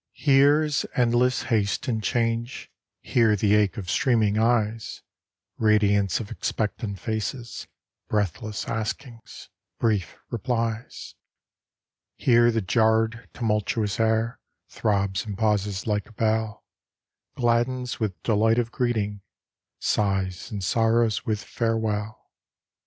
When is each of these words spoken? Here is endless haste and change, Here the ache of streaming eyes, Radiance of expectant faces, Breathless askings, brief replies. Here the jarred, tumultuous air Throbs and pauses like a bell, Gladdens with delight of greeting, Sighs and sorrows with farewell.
Here 0.17 0.63
is 0.63 0.83
endless 0.95 1.43
haste 1.43 1.87
and 1.87 2.03
change, 2.03 2.71
Here 3.01 3.35
the 3.35 3.53
ache 3.53 3.77
of 3.77 3.87
streaming 3.87 4.39
eyes, 4.39 5.03
Radiance 5.59 6.19
of 6.19 6.31
expectant 6.31 6.97
faces, 6.97 7.67
Breathless 8.09 8.65
askings, 8.67 9.49
brief 9.77 10.17
replies. 10.31 11.13
Here 12.15 12.49
the 12.49 12.61
jarred, 12.63 13.29
tumultuous 13.35 13.99
air 13.99 14.39
Throbs 14.69 15.23
and 15.27 15.37
pauses 15.37 15.85
like 15.85 16.07
a 16.07 16.13
bell, 16.13 16.65
Gladdens 17.35 17.99
with 17.99 18.23
delight 18.23 18.57
of 18.57 18.71
greeting, 18.71 19.21
Sighs 19.77 20.49
and 20.49 20.63
sorrows 20.63 21.27
with 21.27 21.43
farewell. 21.43 22.31